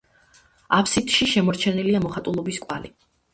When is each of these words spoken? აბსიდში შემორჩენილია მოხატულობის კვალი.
აბსიდში 0.77 1.27
შემორჩენილია 1.33 2.01
მოხატულობის 2.07 2.59
კვალი. 2.65 2.93